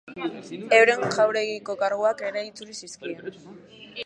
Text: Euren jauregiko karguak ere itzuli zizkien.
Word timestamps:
Euren 0.77 1.05
jauregiko 1.17 1.75
karguak 1.83 2.25
ere 2.31 2.45
itzuli 2.51 2.79
zizkien. 2.81 3.55